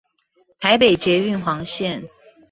[0.59, 2.09] 台北捷運黃線